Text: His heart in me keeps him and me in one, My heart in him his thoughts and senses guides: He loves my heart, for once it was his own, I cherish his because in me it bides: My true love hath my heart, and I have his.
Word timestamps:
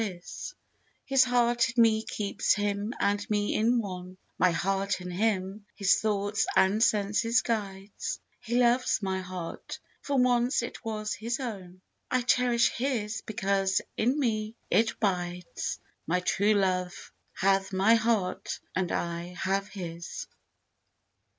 His 1.05 1.25
heart 1.25 1.69
in 1.69 1.79
me 1.79 2.01
keeps 2.03 2.55
him 2.55 2.91
and 2.99 3.29
me 3.29 3.53
in 3.53 3.77
one, 3.77 4.17
My 4.39 4.49
heart 4.49 4.99
in 4.99 5.11
him 5.11 5.67
his 5.75 5.93
thoughts 5.97 6.47
and 6.55 6.81
senses 6.83 7.43
guides: 7.43 8.19
He 8.39 8.55
loves 8.55 9.03
my 9.03 9.21
heart, 9.21 9.77
for 10.01 10.17
once 10.17 10.63
it 10.63 10.83
was 10.83 11.13
his 11.13 11.39
own, 11.39 11.81
I 12.09 12.21
cherish 12.23 12.69
his 12.69 13.21
because 13.27 13.79
in 13.95 14.19
me 14.19 14.55
it 14.71 14.99
bides: 14.99 15.79
My 16.07 16.19
true 16.19 16.55
love 16.55 17.11
hath 17.33 17.71
my 17.71 17.93
heart, 17.93 18.59
and 18.75 18.91
I 18.91 19.35
have 19.37 19.67
his. 19.67 20.25